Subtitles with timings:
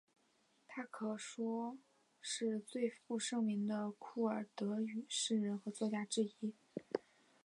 [0.67, 1.77] 她可说
[2.19, 6.55] 是最负盛名的库尔德语诗人和作家之一。